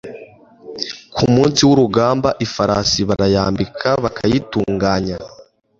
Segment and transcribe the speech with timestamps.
[1.15, 5.17] Ku munsi w’urugamba ifarasi barayambika bakayitunganya